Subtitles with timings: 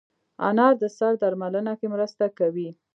[0.47, 2.69] انار د سر درملنه کې مرسته کوي.